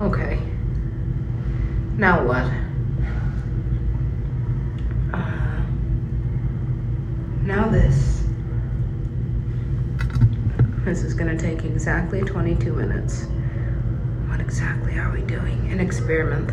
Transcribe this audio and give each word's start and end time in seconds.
Okay. 0.00 0.38
Now 1.96 2.22
what? 2.26 2.44
Uh, 5.14 5.62
now 7.42 7.68
this. 7.68 8.24
This 10.84 11.02
is 11.02 11.14
gonna 11.14 11.38
take 11.38 11.64
exactly 11.64 12.20
22 12.20 12.74
minutes. 12.74 13.24
What 14.28 14.40
exactly 14.40 14.98
are 14.98 15.10
we 15.10 15.22
doing? 15.22 15.70
An 15.70 15.80
experiment. 15.80 16.52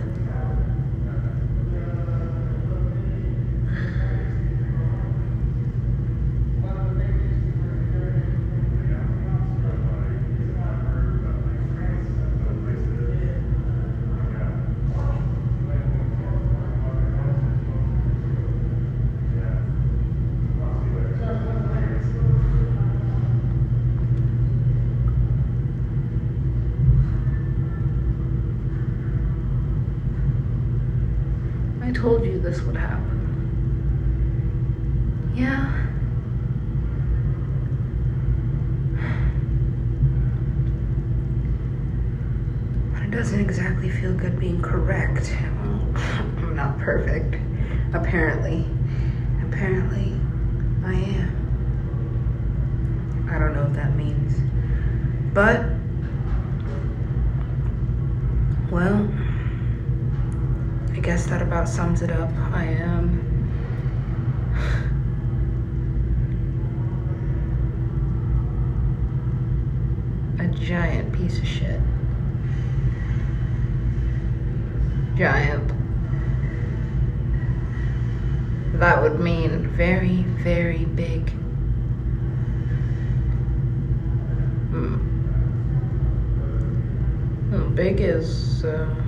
I 31.86 31.92
told 32.03 32.25
you 32.25 32.38
this 32.38 32.62
would 32.64 32.75
happen. 32.75 33.17
Yeah. 35.34 35.72
It 43.02 43.11
doesn't 43.11 43.39
exactly 43.39 43.89
feel 43.89 44.14
good 44.16 44.38
being 44.38 44.61
correct. 44.61 45.31
I'm 45.39 46.55
not 46.58 46.77
perfect. 46.80 47.36
Apparently. 47.94 48.66
Apparently, 49.47 50.20
I 50.83 50.94
am. 50.95 51.31
I 53.31 53.39
don't 53.39 53.53
know 53.55 53.64
what 53.64 53.75
that 53.75 53.95
means. 53.95 54.42
But, 55.33 55.64
well, 58.70 59.09
I 60.92 60.99
guess 60.99 61.25
that 61.27 61.42
about 61.64 61.73
sums 61.73 62.02
it 62.02 62.11
up. 62.11 62.30
I 62.52 62.66
am. 62.66 63.19
A 70.39 70.47
giant 70.47 71.14
piece 71.14 71.38
of 71.39 71.47
shit. 71.47 71.80
Giant. 75.16 75.72
That 78.80 79.02
would 79.02 79.22
mean 79.22 79.70
very, 79.70 80.23
very 80.44 80.83
big. 80.83 81.30
Hmm. 84.70 84.98
Big 87.75 88.02
is. 88.02 88.66
Uh, 88.66 89.02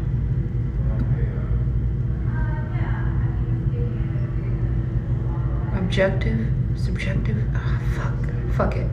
objective, 5.85 6.47
subjective. 6.75 7.37
Ah, 7.53 7.79
fuck, 7.95 8.15
fuck 8.55 8.75
it. 8.75 8.89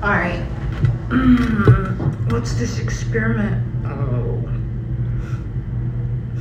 All 0.00 0.10
right. 0.10 0.38
What's 2.30 2.52
this 2.54 2.78
experiment? 2.78 3.60
Oh, 3.84 4.38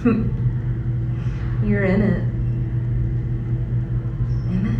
you're 1.65 1.83
in 1.83 2.01
it. 2.03 2.21
In 4.53 4.67
it? 4.67 4.79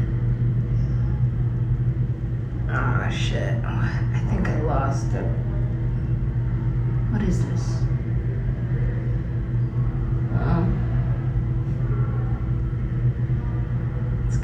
Ah, 2.69 3.09
shit. 3.09 3.57
I 3.65 4.21
think 4.29 4.47
I 4.47 4.61
lost 4.61 5.11
it. 5.13 5.25
What 7.11 7.23
is 7.23 7.43
this? 7.43 7.81
Um. 10.39 10.83
It's 14.33 14.41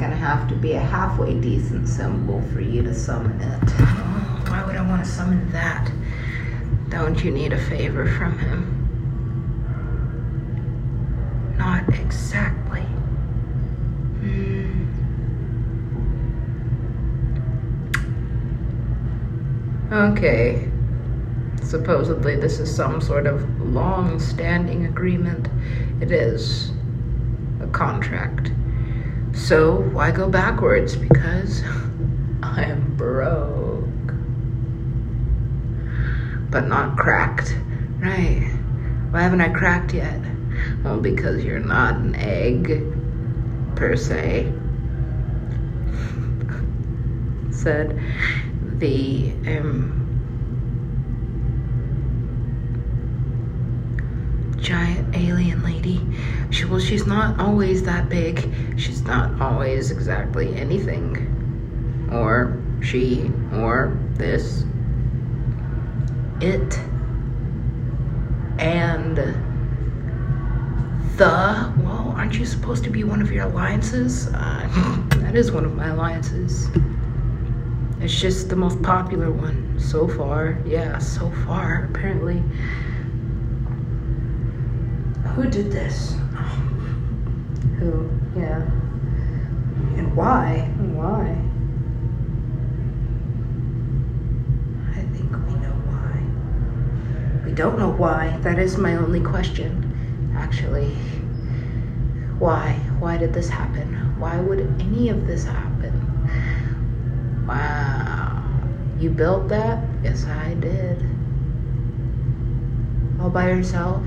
be 0.62 0.74
a 0.74 0.80
halfway 0.80 1.40
decent 1.40 1.88
symbol 1.88 2.42
for 2.54 2.60
you 2.60 2.82
to 2.84 2.94
summon 2.94 3.40
it. 3.42 3.64
Oh, 3.80 4.44
why 4.48 4.66
would 4.66 4.76
I 4.76 4.82
want 4.88 5.04
to 5.06 5.10
summon 5.10 5.50
that? 5.52 5.92
Don't 6.90 7.24
you 7.24 7.32
need 7.32 7.54
a 7.54 7.58
favor 7.58 8.06
from 8.18 8.38
him? 8.40 8.76
Not 11.58 11.88
exactly. 11.90 12.82
Hmm. 14.22 14.86
Okay. 19.92 20.70
Supposedly, 21.64 22.36
this 22.36 22.60
is 22.60 22.74
some 22.74 23.00
sort 23.00 23.28
of 23.28 23.62
long 23.62 24.20
standing 24.20 24.86
agreement. 24.86 25.48
It 26.02 26.12
is 26.12 26.72
a 27.62 27.68
contract. 27.68 28.52
So 29.34 29.82
why 29.92 30.12
go 30.12 30.30
backwards? 30.30 30.96
Because 30.96 31.64
I 32.44 32.64
am 32.64 32.96
broke. 32.96 33.86
But 36.52 36.68
not 36.68 36.98
cracked. 36.98 37.56
Right. 38.00 38.50
Why 39.12 39.22
haven't 39.22 39.42
I 39.42 39.50
cracked 39.50 39.94
yet? 39.94 40.20
Well, 40.84 41.00
because 41.00 41.44
you're 41.44 41.60
not 41.60 41.96
an 41.96 42.16
egg, 42.16 42.84
per 43.76 43.96
se. 43.96 44.52
Said 47.52 48.00
the 48.80 49.32
um, 49.48 50.00
giant 54.60 55.16
alien 55.16 55.64
lady. 55.64 56.02
She, 56.52 56.66
well, 56.66 56.80
she's 56.80 57.06
not 57.06 57.40
always 57.40 57.84
that 57.84 58.10
big. 58.10 58.52
She's 58.78 59.04
not 59.04 59.40
always 59.40 59.92
exactly 59.92 60.56
anything. 60.56 62.08
Or 62.12 62.60
she, 62.82 63.32
or 63.54 63.98
this. 64.14 64.64
It. 66.42 66.80
And 68.60 69.18
the. 71.18 71.74
Well, 71.78 72.14
aren't 72.18 72.40
you 72.40 72.46
supposed 72.46 72.84
to 72.86 72.90
be 72.90 73.04
one 73.04 73.22
of 73.22 73.32
your 73.32 73.46
alliances? 73.46 74.28
Uh, 74.28 75.06
that 75.18 75.36
is 75.36 75.52
one 75.52 75.66
of 75.66 75.76
my 75.76 75.90
alliances. 75.90 76.68
It's 78.02 78.20
just 78.20 78.50
the 78.50 78.56
most 78.56 78.82
popular 78.82 79.30
one 79.30 79.78
so 79.78 80.08
far. 80.08 80.58
Yeah, 80.66 80.98
so 80.98 81.30
far, 81.46 81.90
apparently. 81.92 82.42
Who 85.36 85.48
did 85.50 85.72
this? 85.72 86.16
Who? 87.80 88.10
Yeah. 88.36 88.62
And 89.98 90.16
why? 90.16 90.70
Why? 90.94 91.38
I 94.92 95.02
think 95.14 95.32
we 95.32 95.54
know 95.62 95.76
why. 95.90 97.46
We 97.46 97.52
don't 97.54 97.78
know 97.80 97.92
why. 97.92 98.38
That 98.42 98.60
is 98.60 98.78
my 98.78 98.96
only 98.96 99.22
question, 99.22 100.34
actually. 100.36 100.96
Why? 102.40 102.74
Why 103.00 103.18
did 103.18 103.34
this 103.34 103.50
happen? 103.50 103.94
Why 104.20 104.40
would 104.40 104.60
any 104.80 105.10
of 105.10 105.28
this 105.28 105.46
happen? 105.46 105.94
Wow. 107.48 108.44
You 109.00 109.10
built 109.10 109.48
that? 109.50 109.84
Yes, 110.04 110.26
I 110.26 110.54
did. 110.56 111.06
All 113.22 113.30
by 113.30 113.50
yourself? 113.50 114.04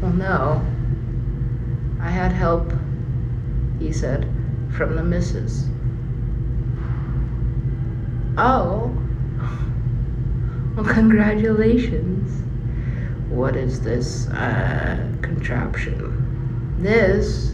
Well, 0.00 0.12
no. 0.12 0.66
I 2.00 2.10
had 2.10 2.32
help, 2.32 2.72
he 3.78 3.92
said, 3.92 4.28
from 4.76 4.96
the 4.96 5.02
missus. 5.02 5.68
Oh. 8.36 8.90
Well, 10.76 10.84
congratulations. 10.84 12.42
What 13.30 13.54
is 13.54 13.80
this 13.80 14.26
uh, 14.30 15.08
contraption? 15.22 16.76
This. 16.80 17.52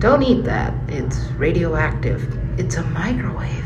Don't 0.00 0.24
eat 0.24 0.42
that. 0.44 0.74
It's 0.88 1.16
radioactive. 1.38 2.36
It's 2.58 2.74
a 2.74 2.82
microwave. 2.82 3.64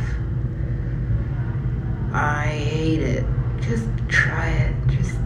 I 2.13 2.47
hate 2.47 3.01
it. 3.01 3.25
Just 3.61 3.89
try 4.09 4.49
it. 4.49 4.76
Just. 4.89 5.19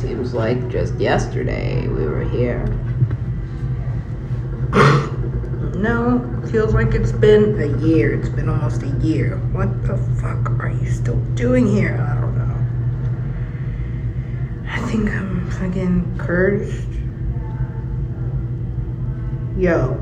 Seems 0.00 0.34
like 0.34 0.68
just 0.68 0.94
yesterday 0.96 1.88
we 1.88 2.06
were 2.06 2.24
here. 2.24 2.64
No, 5.76 6.20
feels 6.50 6.72
like 6.72 6.94
it's 6.94 7.12
been 7.12 7.60
a 7.60 7.76
year. 7.84 8.14
It's 8.14 8.30
been 8.30 8.48
almost 8.48 8.82
a 8.82 8.88
year. 9.02 9.36
What 9.52 9.82
the 9.86 9.98
fuck 10.20 10.50
are 10.60 10.70
you 10.70 10.90
still 10.90 11.18
doing 11.34 11.66
here? 11.66 11.96
I 12.00 12.20
don't 12.20 12.38
know. 12.38 12.56
I 14.70 14.78
think 14.88 15.10
I'm 15.10 15.50
fucking 15.50 16.16
cursed. 16.16 16.88
Yo, 19.58 19.98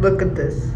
look 0.00 0.22
at 0.22 0.34
this. 0.34 0.72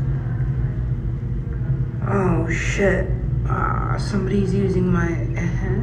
Oh 2.06 2.46
shit. 2.50 3.08
Ah, 3.48 3.96
somebody's 3.98 4.52
using 4.52 4.92
my. 4.92 5.08
Uh-huh. 5.08 5.80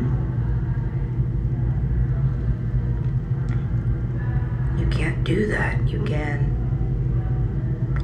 You 4.78 4.86
can't 4.88 5.24
do 5.24 5.48
that. 5.48 5.90
You 5.90 6.04
can. 6.04 6.46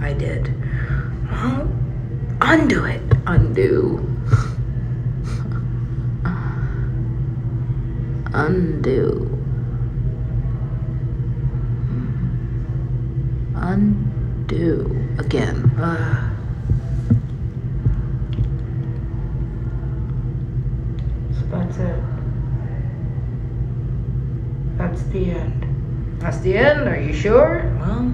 I 0.01 0.13
did. 0.13 0.51
Well, 1.29 1.69
undo 2.41 2.85
it. 2.85 3.03
Undo. 3.27 3.99
undo. 8.33 9.29
Undo. 13.53 14.89
Again. 15.19 15.69
Uh. 15.77 16.26
That's 21.67 21.79
it. 21.79 22.03
That's 24.77 25.03
the 25.03 25.31
end. 25.31 26.21
That's 26.21 26.37
the 26.39 26.57
end? 26.57 26.87
Are 26.87 26.99
you 26.99 27.13
sure? 27.13 27.75
Well, 27.79 28.13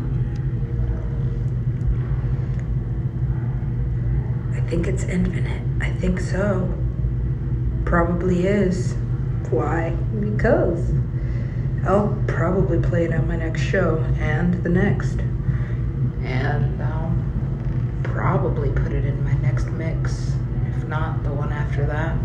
I 4.53 4.61
think 4.69 4.87
it's 4.87 5.03
infinite. 5.03 5.61
I 5.81 5.91
think 5.91 6.19
so. 6.19 6.73
Probably 7.85 8.47
is. 8.47 8.95
Why? 9.51 9.91
Because 10.19 10.91
I'll 11.85 12.17
probably 12.27 12.79
play 12.79 13.05
it 13.05 13.13
on 13.13 13.27
my 13.27 13.35
next 13.35 13.61
show 13.61 13.99
and 14.17 14.63
the 14.63 14.69
next. 14.69 15.19
And 16.23 16.81
I'll 16.81 17.15
probably 18.03 18.71
put 18.71 18.93
it 18.93 19.05
in 19.05 19.23
my 19.23 19.33
next 19.35 19.67
mix, 19.67 20.31
if 20.75 20.87
not 20.87 21.23
the 21.23 21.33
one 21.33 21.51
after 21.51 21.85
that. 21.85 22.17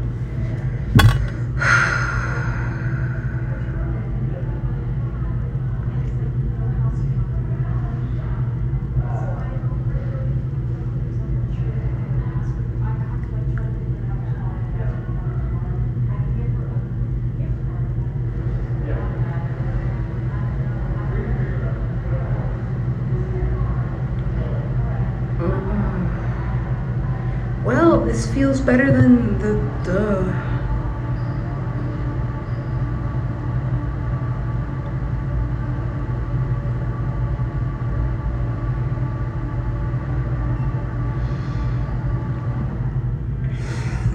Well, 27.64 28.07
this 28.19 28.35
feels 28.35 28.61
better 28.61 28.91
than 28.91 29.38
the 29.38 29.53
the. 29.85 30.59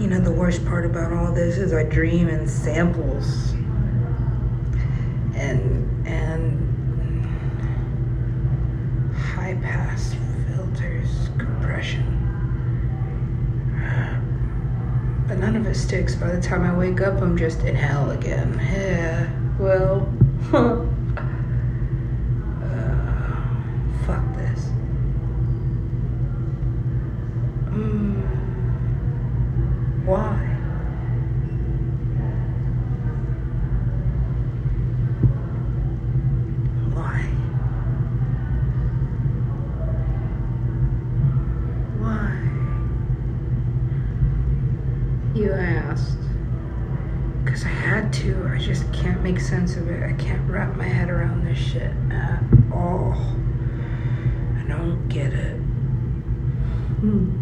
You 0.02 0.10
know, 0.10 0.20
the 0.20 0.34
worst 0.34 0.66
part 0.66 0.86
about 0.86 1.14
all 1.14 1.32
this 1.32 1.58
is 1.58 1.72
I 1.72 1.84
dream 1.84 2.28
in 2.28 2.46
samples. 2.46 3.54
And 5.34 5.93
none 15.44 15.58
of 15.58 15.68
it 15.68 15.76
sticks. 15.76 16.16
By 16.16 16.32
the 16.32 16.42
time 16.42 16.64
I 16.64 16.74
wake 16.74 17.02
up, 17.02 17.22
I'm 17.22 17.38
just 17.38 17.60
in 17.64 17.76
hell 17.76 18.12
again. 18.12 18.58
Yeah, 18.62 19.30
well, 19.60 20.08
uh, 20.54 20.86
fuck 24.06 24.24
this. 24.38 24.70
Mm, 27.72 28.24
why? 30.06 30.40
Why? 36.94 37.20
Why? 42.00 42.44
You 45.44 45.52
asked. 45.52 46.18
Because 47.44 47.66
I 47.66 47.68
had 47.68 48.14
to. 48.14 48.50
I 48.50 48.58
just 48.58 48.90
can't 48.94 49.22
make 49.22 49.42
sense 49.42 49.76
of 49.76 49.90
it. 49.90 50.02
I 50.02 50.14
can't 50.14 50.50
wrap 50.50 50.78
my 50.78 50.86
head 50.86 51.10
around 51.10 51.46
this 51.46 51.58
shit 51.58 51.92
at 52.10 52.42
all. 52.72 53.12
I 54.58 54.64
don't 54.70 55.06
get 55.10 55.34
it. 55.34 55.58
Hmm. 57.02 57.42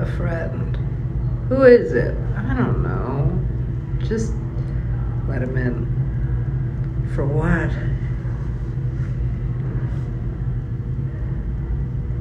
A 0.00 0.06
friend. 0.06 0.76
Who 1.48 1.64
is 1.64 1.94
it? 1.94 2.16
I 2.36 2.54
don't 2.54 2.80
know. 2.80 4.06
Just 4.06 4.34
let 5.26 5.42
him 5.42 5.56
in. 5.56 7.10
For 7.12 7.26
what? 7.26 7.70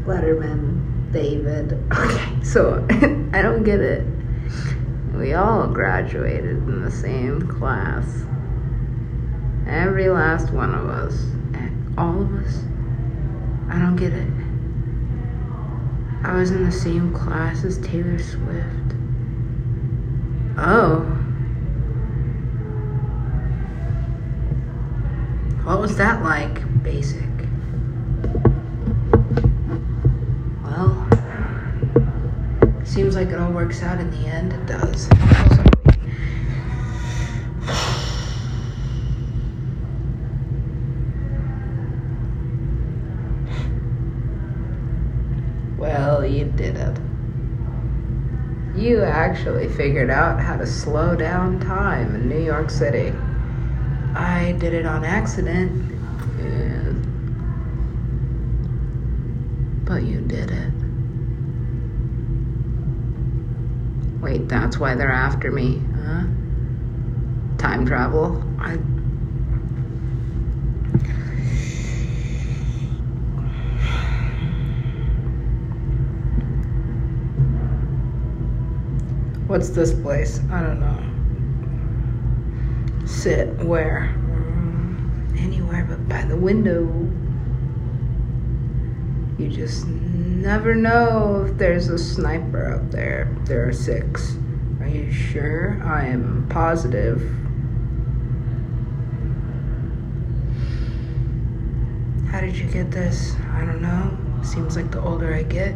Letterman, 0.08 0.73
David. 1.14 1.74
Okay, 1.94 2.44
so 2.44 2.86
I 3.34 3.42
don't 3.42 3.64
get 3.64 3.80
it. 3.80 4.06
We 5.14 5.34
all 5.34 5.68
graduated 5.68 6.58
in 6.58 6.84
the 6.84 6.92
same 6.92 7.48
class. 7.48 8.26
Every 9.68 10.10
last 10.10 10.52
one 10.52 10.74
of 10.74 10.90
us. 10.90 11.26
All 11.98 12.22
of 12.22 12.34
us. 12.34 12.64
I 13.70 13.80
don't 13.80 13.96
get 13.96 14.12
it. 14.12 14.28
I 16.26 16.36
was 16.36 16.52
in 16.52 16.64
the 16.66 16.72
same 16.72 17.14
class 17.14 17.64
as 17.64 17.78
Taylor 17.80 18.18
Swift. 18.18 18.96
Oh. 20.58 21.02
What 25.64 25.80
was 25.80 25.98
that 25.98 26.24
like? 26.24 26.84
Basic. 26.84 27.22
Well, 30.64 31.08
seems 32.94 33.16
like 33.16 33.30
it 33.30 33.40
all 33.40 33.52
works 33.52 33.82
out 33.82 34.00
in 34.00 34.12
the 34.12 34.28
end. 34.28 34.54
It 34.54 34.68
does. 34.68 35.10
Well, 45.78 46.24
you 46.24 46.46
did 46.46 46.78
it. 46.78 46.98
You 48.76 49.02
actually 49.02 49.70
figured 49.70 50.12
out 50.12 50.40
how 50.40 50.58
to 50.58 50.68
slow 50.68 51.16
down 51.16 51.60
time 51.60 52.14
in 52.14 52.30
New 52.30 52.44
York 52.44 52.70
City. 52.70 53.12
I 54.16 54.56
did 54.60 54.74
it 54.74 54.86
on 54.86 55.04
accident. 55.04 55.72
and- 56.40 57.06
But 59.84 60.04
you 60.04 60.22
did 60.22 60.52
it. 60.52 60.83
Wait, 64.24 64.48
that's 64.48 64.78
why 64.80 64.96
they're 64.96 65.12
after 65.12 65.52
me, 65.52 65.82
huh? 65.98 66.24
Time 67.58 67.86
travel? 67.86 68.42
I. 68.58 68.78
What's 79.48 79.72
this 79.72 79.94
place? 79.94 80.40
I 80.50 80.62
don't 80.62 80.80
know. 80.80 81.00
Sit 83.06 83.50
where? 83.66 84.16
Mm, 84.16 85.38
Anywhere 85.38 85.84
but 85.84 86.08
by 86.08 86.24
the 86.24 86.38
window. 86.38 86.88
You 89.44 89.50
just 89.50 89.86
never 89.86 90.74
know 90.74 91.48
if 91.50 91.58
there's 91.58 91.90
a 91.90 91.98
sniper 91.98 92.76
out 92.76 92.92
there. 92.92 93.28
There 93.44 93.68
are 93.68 93.74
six. 93.74 94.38
Are 94.80 94.88
you 94.88 95.12
sure? 95.12 95.82
I 95.84 96.06
am 96.06 96.48
positive. 96.50 97.20
How 102.32 102.40
did 102.40 102.56
you 102.56 102.70
get 102.72 102.90
this? 102.90 103.36
I 103.52 103.66
don't 103.66 103.82
know. 103.82 104.18
Seems 104.46 104.78
like 104.78 104.92
the 104.92 105.02
older 105.02 105.34
I 105.34 105.44
get, 105.44 105.76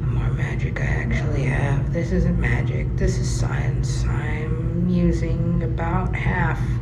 the 0.00 0.06
more 0.06 0.30
magic 0.30 0.80
I 0.80 0.84
actually 0.84 1.44
have. 1.44 1.92
This 1.92 2.10
isn't 2.10 2.40
magic, 2.40 2.88
this 2.96 3.18
is 3.18 3.30
science. 3.30 4.02
I'm 4.02 4.88
using 4.88 5.62
about 5.62 6.12
half. 6.12 6.58
Half. 6.58 6.77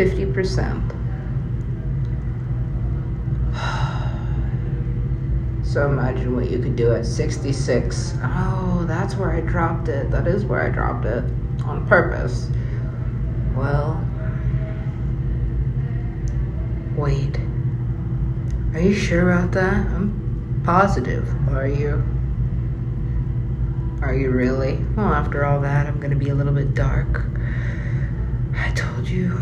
50%. 0.00 0.96
So 5.62 5.88
imagine 5.88 6.34
what 6.34 6.50
you 6.50 6.58
could 6.58 6.74
do 6.74 6.92
at 6.94 7.04
66. 7.04 8.14
Oh, 8.22 8.84
that's 8.88 9.14
where 9.16 9.30
I 9.30 9.40
dropped 9.40 9.88
it. 9.88 10.10
That 10.10 10.26
is 10.26 10.44
where 10.44 10.62
I 10.62 10.70
dropped 10.70 11.04
it 11.04 11.22
on 11.64 11.86
purpose. 11.86 12.50
Well, 13.54 14.02
wait. 16.96 17.38
Are 18.74 18.80
you 18.80 18.94
sure 18.94 19.30
about 19.30 19.52
that? 19.52 19.86
I'm 19.86 20.62
positive. 20.64 21.28
Are 21.50 21.68
you? 21.68 22.02
Are 24.02 24.14
you 24.14 24.30
really? 24.30 24.84
Well, 24.96 25.12
after 25.12 25.44
all 25.44 25.60
that, 25.60 25.86
I'm 25.86 26.00
gonna 26.00 26.16
be 26.16 26.30
a 26.30 26.34
little 26.34 26.54
bit 26.54 26.74
dark. 26.74 27.26
I 28.56 28.70
told 28.70 29.06
you, 29.06 29.38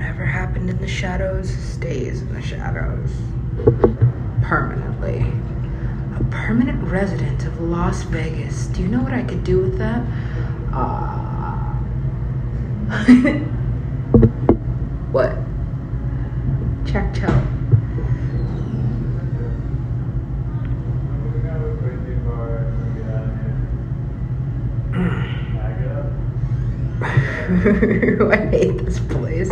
whatever 0.00 0.24
happened 0.24 0.70
in 0.70 0.78
the 0.78 0.88
shadows 0.88 1.50
stays 1.50 2.22
in 2.22 2.32
the 2.32 2.40
shadows 2.40 3.10
permanently. 4.42 5.30
A 6.18 6.24
permanent 6.30 6.82
resident 6.90 7.44
of 7.44 7.60
Las 7.60 8.04
Vegas. 8.04 8.68
Do 8.68 8.80
you 8.80 8.88
know 8.88 9.02
what 9.02 9.12
I 9.12 9.22
could 9.22 9.44
do 9.44 9.60
with 9.60 9.76
that? 9.76 10.02
Uh, 10.72 11.76
what? 15.12 15.36
Check 16.90 17.12
tell. 17.12 17.46
I 28.30 28.36
hate 28.50 28.78
this 28.78 28.98
place. 29.00 29.50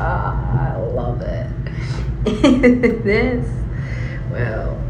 I 0.00 0.76
love 0.94 1.20
it. 1.22 1.48
this 3.04 3.48
well, 4.30 4.82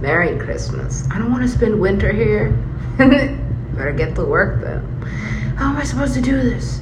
Merry 0.00 0.38
Christmas. 0.38 1.08
I 1.10 1.18
don't 1.18 1.30
want 1.30 1.42
to 1.42 1.48
spend 1.48 1.80
winter 1.80 2.12
here. 2.12 2.50
Better 2.98 3.92
get 3.92 4.14
to 4.16 4.24
work 4.24 4.62
then. 4.62 4.80
How 5.56 5.70
am 5.70 5.76
I 5.76 5.84
supposed 5.84 6.14
to 6.14 6.20
do 6.20 6.40
this? 6.40 6.80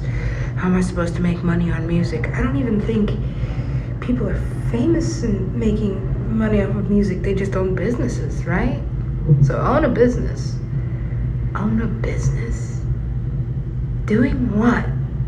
How 0.55 0.67
am 0.67 0.75
I 0.75 0.81
supposed 0.81 1.15
to 1.15 1.21
make 1.21 1.43
money 1.43 1.71
on 1.71 1.85
music? 1.87 2.27
I 2.29 2.41
don't 2.41 2.55
even 2.55 2.79
think 2.81 3.11
people 3.99 4.27
are 4.27 4.39
famous 4.71 5.23
in 5.23 5.57
making 5.57 6.37
money 6.37 6.61
off 6.61 6.75
of 6.75 6.89
music. 6.89 7.21
They 7.21 7.35
just 7.35 7.55
own 7.55 7.75
businesses, 7.75 8.45
right? 8.45 8.81
So 9.43 9.59
own 9.59 9.85
a 9.85 9.89
business. 9.89 10.55
Own 11.55 11.81
a 11.81 11.87
business? 11.87 12.81
Doing 14.05 14.57
what? 14.57 14.85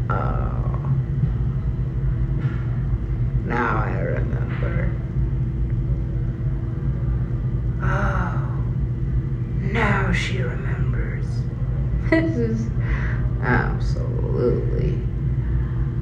Oh. 0.09 0.75
Now 3.45 3.83
I 3.83 3.99
remember. 3.99 4.91
Oh, 7.83 8.63
now 9.61 10.04
she 10.15 10.41
remembers. 10.41 11.25
This 12.09 12.37
is 12.37 12.67
absolutely 13.41 14.93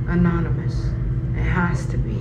anonymous. 0.07 0.89
It 1.35 1.43
has 1.43 1.85
to 1.87 1.97
be. 1.97 2.19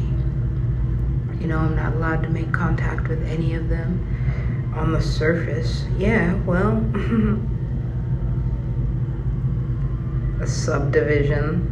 You 1.41 1.49
know, 1.49 1.59
I'm 1.59 1.75
not 1.75 1.95
allowed 1.95 2.23
to 2.23 2.31
make 2.31 2.53
contact 2.53 3.09
with 3.09 3.23
any 3.29 3.55
of 3.55 3.69
them 3.69 4.73
on 4.77 4.93
the 4.93 5.03
surface. 5.03 5.85
Yeah, 5.99 6.35
well, 6.45 6.79
a 10.41 10.47
subdivision. 10.47 11.69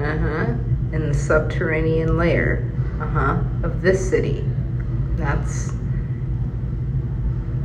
Uh 0.00 0.18
huh. 0.18 0.54
In 0.96 1.08
the 1.08 1.14
subterranean 1.14 2.16
layer. 2.16 2.72
Uh 3.00 3.06
huh. 3.06 3.42
Of 3.62 3.82
this 3.82 4.08
city. 4.08 4.44
That's 5.16 5.72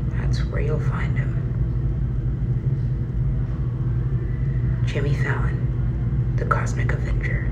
that's 0.10 0.44
where 0.46 0.62
you'll 0.62 0.80
find 0.80 1.18
him. 1.18 1.33
Jimmy 4.94 5.16
Fallon, 5.16 6.36
the 6.36 6.46
Cosmic 6.46 6.92
Avenger. 6.94 7.46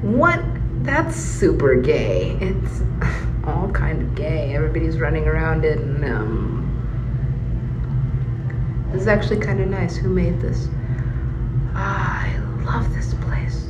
What? 0.00 0.42
That's 0.82 1.14
super 1.14 1.74
gay. 1.74 2.38
It's 2.40 2.80
all 3.46 3.70
kind 3.72 4.00
of 4.00 4.14
gay. 4.14 4.54
Everybody's 4.54 4.98
running 4.98 5.28
around 5.28 5.66
it, 5.66 5.76
and 5.76 6.02
um, 6.02 6.62
this 8.90 9.02
is 9.02 9.06
actually 9.06 9.40
kind 9.40 9.60
of 9.60 9.68
nice. 9.68 9.96
Who 9.96 10.08
made 10.08 10.40
this? 10.40 10.70
Ah, 11.74 12.24
I 12.24 12.38
love 12.64 12.90
this 12.94 13.12
place. 13.14 13.64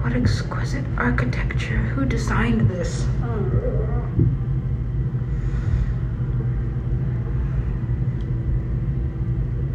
What 0.00 0.14
exquisite 0.14 0.86
architecture. 0.96 1.76
Who 1.76 2.06
designed 2.06 2.70
this? 2.70 3.04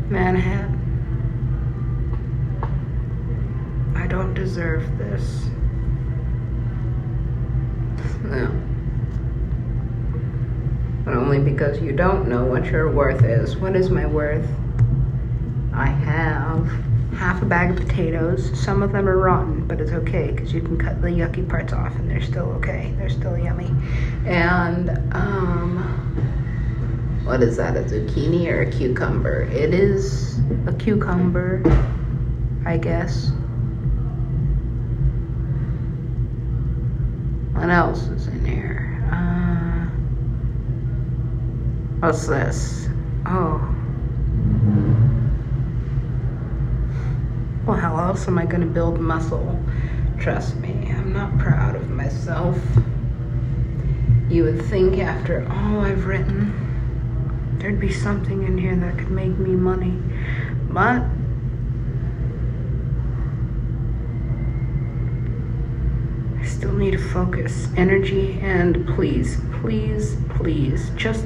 Manhattan. 0.10 0.72
I 3.96 4.08
don't 4.08 4.34
deserve 4.51 4.98
this. 4.98 5.46
No. 8.22 8.51
But 11.03 11.15
only 11.15 11.39
because 11.39 11.81
you 11.81 11.91
don't 11.91 12.27
know 12.27 12.46
what 12.46 12.65
your 12.65 12.91
worth 12.91 13.24
is. 13.24 13.58
What 13.58 13.75
is 13.75 13.89
my 13.89 14.05
worth? 14.05 14.48
I 15.74 15.88
have 15.88 16.67
half 17.17 17.41
a 17.41 17.46
bag 17.46 17.72
of 17.72 17.88
potatoes. 17.88 18.51
Some 18.63 18.84
of 18.84 18.91
them 18.91 19.10
are 19.10 19.17
rotten, 19.17 19.65
but 19.67 19.81
it's 19.81 19.91
okay 19.91 20.31
because 20.31 20.53
you 20.53 20.62
can 20.62 20.77
cut 20.77 21.01
the 21.01 21.08
yucky 21.08 21.50
parts 21.50 21.74
off 21.74 21.96
and 21.96 22.10
they're 22.10 22.22
still 22.22 22.51
okay. 22.58 22.93
They're 22.98 23.10
still 23.10 23.38
yummy. 23.38 23.72
And, 24.27 24.89
um, 25.13 25.77
what 27.24 27.41
is 27.41 27.58
that, 27.58 27.75
a 27.75 27.81
zucchini 27.81 28.48
or 28.48 28.62
a 28.62 28.72
cucumber? 28.72 29.41
It 29.51 29.74
is 29.74 30.39
a 30.67 30.74
cucumber, 30.74 31.63
I 32.65 32.77
guess. 32.77 33.31
What 37.62 37.70
else 37.70 38.08
is 38.08 38.25
in 38.25 38.44
here? 38.44 39.08
Uh, 39.13 39.86
what's 42.00 42.25
this? 42.25 42.89
Oh. 43.27 43.60
Well, 47.68 47.77
how 47.77 47.98
else 47.98 48.27
am 48.27 48.39
I 48.39 48.48
going 48.48 48.62
to 48.62 48.68
build 48.68 49.00
muscle? 49.00 49.63
Trust 50.20 50.56
me, 50.56 50.91
I'm 50.91 51.13
not 51.13 51.38
proud 51.38 51.75
of 51.75 51.88
myself. 51.91 52.58
You 54.27 54.46
would 54.46 54.65
think 54.65 54.98
after 54.98 55.48
all 55.48 55.82
I've 55.82 56.08
written, 56.08 57.60
there'd 57.60 57.80
be 57.80 57.94
something 57.94 58.41
in 58.41 58.58
here 58.58 58.75
that 58.75 58.98
could 58.98 59.12
make 59.12 59.38
me 59.38 59.51
money. 59.51 60.00
But 60.72 61.03
still 66.62 66.74
need 66.74 66.91
to 66.91 67.00
focus, 67.00 67.70
energy, 67.75 68.39
and 68.44 68.86
please, 68.89 69.39
please, 69.62 70.15
please, 70.30 70.91
just 70.91 71.25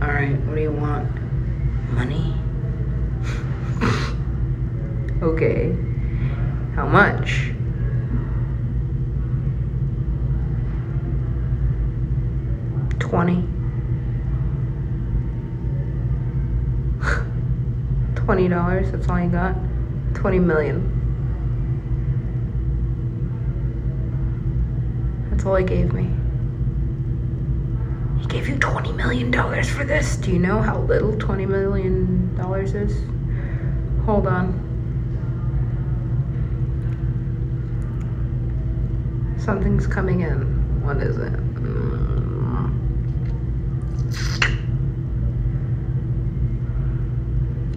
all 0.00 0.12
right. 0.12 0.38
What 0.46 0.54
do 0.54 0.60
you 0.60 0.70
want? 0.70 1.10
Money. 1.94 2.32
okay. 5.20 5.76
How 6.76 6.86
much? 6.86 7.50
Twenty. 13.00 13.44
Twenty 18.14 18.46
dollars, 18.46 18.92
that's 18.92 19.08
all 19.08 19.20
you 19.20 19.28
got? 19.28 19.56
20 20.24 20.38
million. 20.38 20.80
That's 25.28 25.44
all 25.44 25.56
he 25.56 25.64
gave 25.66 25.92
me. 25.92 26.08
He 28.22 28.26
gave 28.28 28.48
you 28.48 28.56
20 28.56 28.92
million 28.92 29.30
dollars 29.30 29.68
for 29.68 29.84
this. 29.84 30.16
Do 30.16 30.30
you 30.32 30.38
know 30.38 30.62
how 30.62 30.78
little 30.78 31.14
20 31.18 31.44
million 31.44 32.34
dollars 32.36 32.72
is? 32.72 33.04
Hold 34.06 34.26
on. 34.26 34.62
Something's 39.38 39.86
coming 39.86 40.22
in. 40.22 40.40
What 40.86 40.96
is 41.02 41.18
it? 41.18 41.34
Mm. 41.34 42.70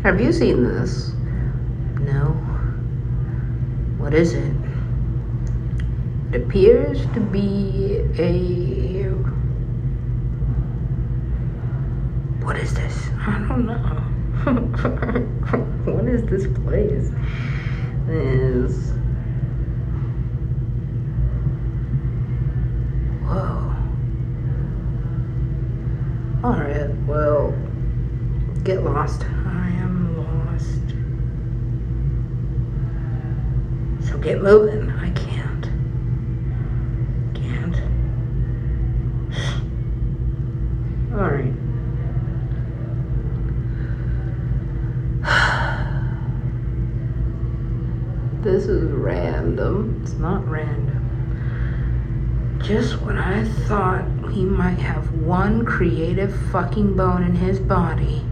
Have 0.03 0.21
you 0.21 0.31
seen 0.31 0.63
this? 0.63 1.16
No. 2.07 2.29
What 3.97 4.13
is 4.13 4.33
it? 4.33 4.53
It 6.31 6.41
appears 6.43 7.05
to 7.13 7.19
be 7.19 8.01
a. 8.17 9.03
What 12.43 12.55
is 12.57 12.73
this? 12.73 13.09
I 13.19 13.45
don't 13.47 13.65
know. 13.65 13.73
what 15.91 16.05
is 16.05 16.23
this 16.25 16.47
place? 16.63 17.11
Is. 18.09 18.93
Whoa. 23.27 23.75
Alright, 26.43 26.95
well, 27.05 27.53
get 28.63 28.83
lost. 28.83 29.23
I 29.23 29.69
am 29.69 30.15
lost. 30.17 30.87
So 34.09 34.16
get 34.27 34.41
moving. 34.41 34.89
I 34.91 35.09
can't. 35.11 35.63
Can't. 37.33 37.77
Alright. 41.13 41.53
This 48.43 48.65
is 48.65 48.91
random. 48.91 50.01
It's 50.03 50.13
not 50.13 50.47
random. 50.47 51.03
Just 52.63 53.01
when 53.01 53.17
I 53.17 53.43
thought 53.67 54.05
he 54.31 54.45
might 54.45 54.77
have 54.77 55.11
one 55.15 55.65
creative 55.65 56.33
fucking 56.51 56.95
bone 56.95 57.23
in 57.23 57.35
his 57.35 57.59
body. 57.59 58.23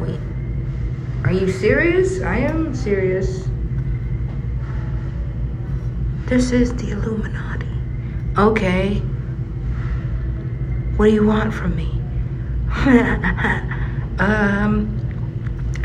Wait. 0.00 0.20
Are 1.24 1.32
you 1.32 1.50
serious? 1.50 2.22
I 2.22 2.38
am 2.38 2.74
serious. 2.74 3.45
This 6.26 6.50
is 6.50 6.74
the 6.74 6.90
Illuminati. 6.90 7.68
Okay. 8.36 8.96
What 10.96 11.06
do 11.06 11.12
you 11.12 11.24
want 11.24 11.54
from 11.54 11.76
me? 11.76 11.88
um, 14.18 14.90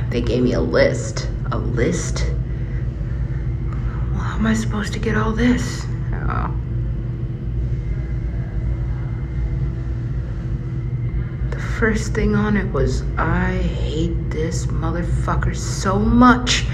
they 0.10 0.20
gave 0.20 0.42
me 0.42 0.54
a 0.54 0.60
list. 0.60 1.30
A 1.52 1.60
list? 1.60 2.26
Well, 4.10 4.20
how 4.20 4.38
am 4.38 4.48
I 4.48 4.56
supposed 4.56 4.94
to 4.94 5.00
get 5.00 5.16
all 5.16 5.32
this? 5.32 5.86
Oh. 6.12 6.52
The 11.52 11.60
first 11.60 12.16
thing 12.16 12.34
on 12.34 12.58
it 12.58 12.66
was 12.74 13.04
I 13.16 13.58
hate 13.58 14.32
this 14.32 14.66
motherfucker 14.66 15.56
so 15.56 16.00
much. 16.00 16.66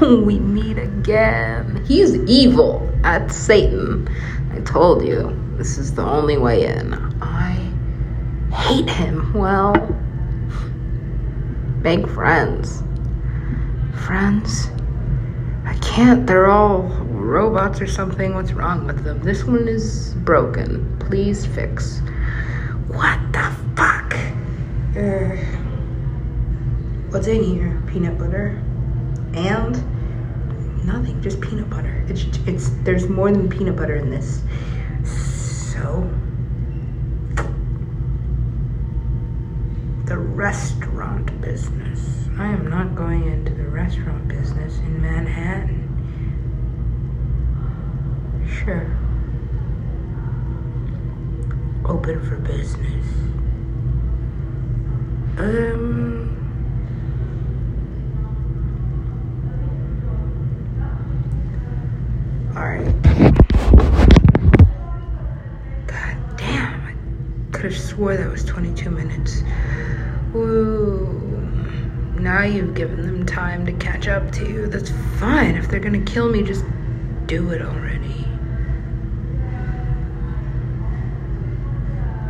we 0.24 0.38
meet 0.38 0.78
again. 0.78 1.84
He's 1.86 2.14
evil. 2.14 2.90
That's 3.02 3.36
Satan. 3.36 4.08
I 4.50 4.60
told 4.60 5.06
you. 5.06 5.36
This 5.56 5.76
is 5.76 5.94
the 5.94 6.02
only 6.02 6.38
way 6.38 6.64
in. 6.64 6.94
I 7.20 7.70
hate 8.54 8.88
him. 8.88 9.34
Well, 9.34 9.74
make 11.82 12.08
friends. 12.08 12.82
Friends? 14.06 14.68
I 15.66 15.74
can't. 15.82 16.26
They're 16.26 16.48
all 16.48 16.82
robots 16.82 17.82
or 17.82 17.86
something. 17.86 18.34
What's 18.34 18.52
wrong 18.52 18.86
with 18.86 19.04
them? 19.04 19.22
This 19.22 19.44
one 19.44 19.68
is 19.68 20.14
broken. 20.24 20.98
Please 20.98 21.44
fix. 21.44 22.00
What 22.88 23.20
the 23.32 23.54
fuck? 23.76 24.14
Uh, 24.96 25.36
what's 27.10 27.26
in 27.26 27.44
here? 27.44 27.82
Peanut 27.86 28.16
butter 28.18 28.62
and 29.34 30.86
nothing. 30.86 31.20
Just 31.22 31.40
peanut 31.40 31.70
butter. 31.70 32.04
It's 32.08 32.24
it's. 32.46 32.70
There's 32.84 33.08
more 33.08 33.30
than 33.30 33.48
peanut 33.48 33.76
butter 33.76 33.96
in 33.96 34.10
this. 34.10 34.42
So 35.72 36.08
the 40.06 40.18
restaurant 40.18 41.40
business. 41.40 42.28
I 42.36 42.46
am 42.46 42.68
not 42.68 42.94
going 42.94 43.26
into 43.26 43.54
the 43.54 43.68
restaurant 43.68 44.26
business 44.26 44.78
in 44.78 45.00
Manhattan. 45.00 45.86
Sure. 48.64 48.96
Open 51.84 52.20
for 52.28 52.36
business. 52.36 53.06
Um. 55.38 56.29
Swore 68.00 68.16
that 68.16 68.30
was 68.30 68.42
22 68.46 68.88
minutes. 68.88 69.42
Woo. 70.32 71.06
Now 72.18 72.44
you've 72.44 72.72
given 72.72 73.02
them 73.02 73.26
time 73.26 73.66
to 73.66 73.72
catch 73.72 74.08
up 74.08 74.32
to 74.32 74.48
you. 74.48 74.68
That's 74.68 74.88
fine. 75.18 75.54
If 75.54 75.68
they're 75.68 75.80
gonna 75.80 76.00
kill 76.00 76.30
me, 76.30 76.42
just 76.42 76.64
do 77.26 77.50
it 77.50 77.60
already. 77.60 78.26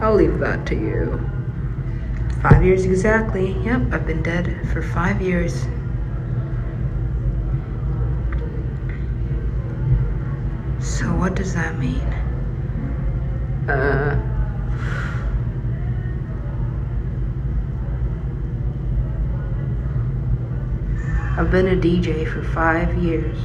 I'll 0.00 0.16
leave 0.16 0.40
that 0.40 0.66
to 0.66 0.74
you. 0.74 1.20
Five 2.42 2.64
years 2.64 2.84
exactly. 2.84 3.52
Yep, 3.62 3.92
I've 3.92 4.06
been 4.08 4.24
dead 4.24 4.68
for 4.72 4.82
five 4.82 5.22
years. 5.22 5.54
So 10.80 11.14
what 11.14 11.36
does 11.36 11.54
that 11.54 11.78
mean? 11.78 12.08
Uh. 13.68 14.30
I've 21.40 21.50
been 21.50 21.68
a 21.68 21.74
DJ 21.74 22.30
for 22.30 22.44
five 22.44 23.02
years. 23.02 23.38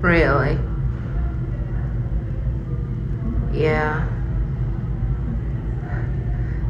Really? 0.00 0.56
Yeah. 3.52 4.06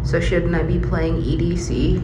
So 0.03 0.19
shouldn't 0.21 0.55
I 0.55 0.63
be 0.63 0.79
playing 0.79 1.21
EDC? 1.21 2.01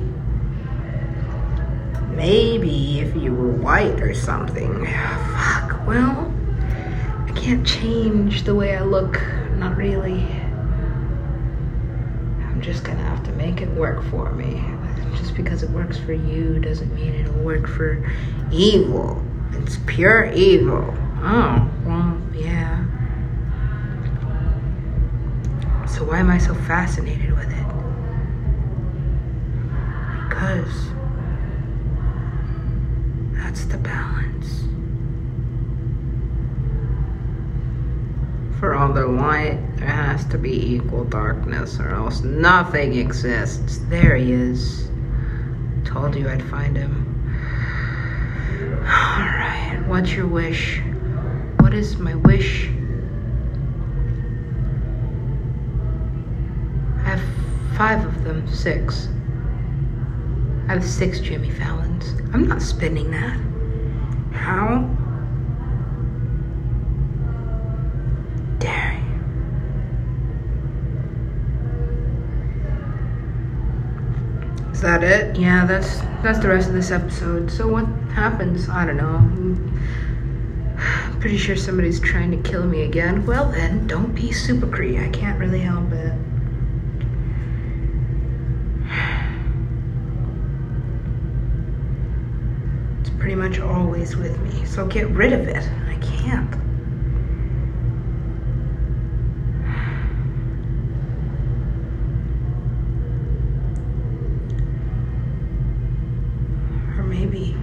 Maybe 2.11 3.01
if 3.01 3.17
you 3.17 3.35
were 3.35 3.49
white 3.49 4.03
or 4.03 4.13
something. 4.13 4.85
Fuck, 5.33 5.87
well, 5.87 6.31
I 7.27 7.33
can't 7.35 7.67
change 7.67 8.43
the 8.43 8.55
way 8.55 8.77
I 8.77 8.83
look. 8.83 9.23
Not 9.57 9.75
really. 9.75 10.48
Just 12.69 12.85
gonna 12.85 13.03
have 13.03 13.25
to 13.25 13.33
make 13.33 13.63
it 13.63 13.71
work 13.71 14.05
for 14.11 14.31
me. 14.33 14.63
Just 15.17 15.35
because 15.35 15.63
it 15.63 15.71
works 15.71 15.99
for 15.99 16.13
you 16.13 16.59
doesn't 16.59 16.95
mean 16.95 17.15
it'll 17.15 17.43
work 17.43 17.67
for 17.67 18.07
evil. 18.53 19.23
It's 19.53 19.79
pure 19.87 20.31
evil. 20.33 20.95
Oh, 21.23 21.67
well, 21.87 22.21
yeah. 22.35 22.85
So 25.87 26.05
why 26.05 26.19
am 26.19 26.29
I 26.29 26.37
so 26.37 26.53
fascinated 26.53 27.33
with 27.35 27.51
it? 27.51 27.67
Because 30.29 30.91
that's 33.33 33.65
the 33.65 33.79
balance. 33.79 34.65
For 38.61 38.75
all 38.75 38.93
the 38.93 39.07
light, 39.07 39.59
there 39.79 39.89
has 39.89 40.25
to 40.27 40.39
be 40.39 40.75
equal 40.75 41.05
darkness, 41.05 41.79
or 41.79 41.91
else 41.91 42.23
nothing 42.23 42.97
exists. 42.97 43.79
There 43.89 44.17
he 44.17 44.33
is. 44.33 44.89
Told 45.85 46.17
you 46.17 46.29
I'd 46.29 46.43
find 46.43 46.77
him. 46.77 47.05
Alright, 48.83 49.87
what's 49.87 50.13
your 50.13 50.27
wish? 50.27 50.81
What 51.61 51.75
is 51.75 51.99
my 51.99 52.15
wish? 52.15 52.69
I 56.99 57.11
have 57.11 57.23
five 57.77 58.05
of 58.05 58.25
them, 58.25 58.49
six. 58.49 59.09
I 60.69 60.73
have 60.73 60.85
six 60.85 61.21
Jimmy 61.21 61.51
Fallons. 61.51 62.15
I'm 62.35 62.49
not 62.49 62.61
spending 62.63 63.11
that. 63.13 63.39
How? 64.33 64.98
Is 74.79 74.83
that 74.83 75.03
it? 75.03 75.37
Yeah, 75.37 75.67
that's 75.67 75.99
that's 76.23 76.39
the 76.39 76.47
rest 76.49 76.69
of 76.69 76.75
this 76.75 76.93
episode. 76.93 77.51
So 77.51 77.67
what 77.67 77.85
happens? 78.15 78.69
I 78.69 78.87
don't 78.87 78.97
know. 78.97 79.21
Pretty 81.21 81.37
sure 81.37 81.57
somebody's 81.57 81.99
trying 81.99 82.31
to 82.31 82.37
kill 82.49 82.65
me 82.65 82.83
again. 82.83 83.27
Well 83.27 83.51
then, 83.51 83.89
don't 83.89 84.15
be 84.15 84.31
super 84.31 84.69
cree. 84.69 84.97
I 84.99 85.09
can't 85.09 85.39
really 85.41 85.61
help 85.61 85.91
it. 85.93 86.13
It's 93.01 93.11
pretty 93.11 93.35
much 93.35 93.59
always 93.59 94.17
with 94.17 94.39
me, 94.41 94.65
so 94.65 94.87
get 94.87 95.09
rid 95.11 95.33
of 95.33 95.49
it. 95.49 95.69
I 95.89 95.97
can't. 96.01 96.55
Or 106.97 107.03
maybe. 107.05 107.57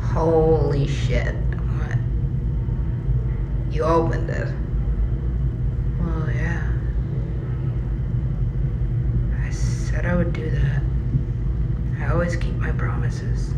Holy 0.00 0.86
shit. 0.86 1.34
What? 1.34 1.98
You 3.74 3.82
opened 3.84 4.30
it. 4.30 4.48
Well, 6.00 6.30
yeah. 6.34 6.72
I 9.44 9.50
said 9.50 10.06
I 10.06 10.14
would 10.16 10.32
do 10.32 10.48
that. 10.50 10.82
I 12.00 12.10
always 12.12 12.36
keep 12.36 12.54
my 12.54 12.72
promises. 12.72 13.52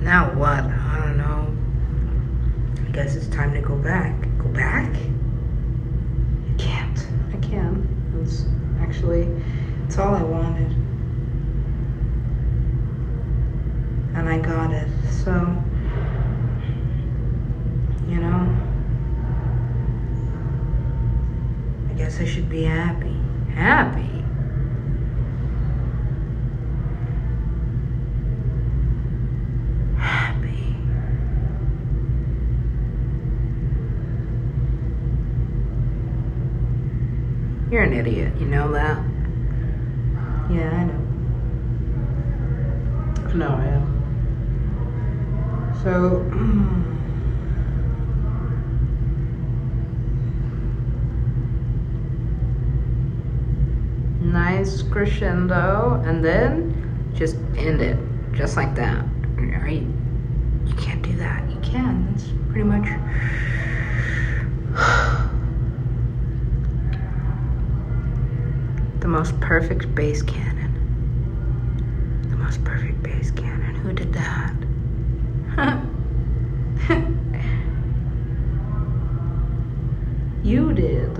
Now 0.00 0.32
what? 0.34 0.64
I 0.64 1.00
don't 1.04 1.16
know. 1.16 1.56
I 2.86 2.90
guess 2.92 3.16
it's 3.16 3.26
time 3.28 3.52
to 3.54 3.60
go 3.60 3.76
back. 3.76 4.20
Go 4.38 4.48
back? 4.48 4.94
I 4.94 6.54
can't. 6.58 7.06
I 7.32 7.36
can. 7.38 7.86
It's 8.22 8.44
actually, 8.80 9.22
it's 9.86 9.98
all 9.98 10.14
I 10.14 10.22
wanted. 10.50 10.72
And 14.16 14.28
I 14.28 14.38
got 14.38 14.72
it. 14.72 14.88
So, 15.24 15.32
you 18.08 18.16
know, 18.20 18.56
I 21.88 21.92
guess 21.94 22.20
I 22.20 22.24
should 22.24 22.48
be 22.48 22.64
happy. 22.64 23.16
Happy? 23.54 24.24
Happy. 29.96 30.76
You're 37.70 37.82
an 37.82 37.92
idiot, 37.92 38.34
you 38.40 38.46
know 38.46 38.72
that? 38.72 38.98
Yeah, 40.50 40.68
I 40.68 40.84
know. 40.84 40.98
No, 43.34 43.46
I 43.46 43.66
am. 43.66 43.86
So, 45.84 46.24
nice 54.32 54.82
crescendo, 54.82 56.02
and 56.04 56.24
then 56.24 57.12
just 57.14 57.36
end 57.56 57.80
it, 57.80 57.96
just 58.32 58.56
like 58.56 58.74
that. 58.76 59.04
Right? 59.36 59.82
You 60.66 60.74
can't 60.74 61.02
do 61.02 61.16
that. 61.16 61.48
You 61.50 61.58
can. 61.60 62.06
That's 62.06 62.28
pretty 62.50 62.64
much. 62.64 62.88
the 69.00 69.08
most 69.08 69.38
perfect 69.40 69.92
bass 69.94 70.22
cannon. 70.22 70.72
The 72.30 72.36
most 72.36 72.62
perfect 72.64 73.02
bass 73.02 73.30
cannon. 73.30 73.74
Who 73.76 73.92
did 73.92 74.12
that? 74.12 74.54
you 80.44 80.72
did. 80.72 81.18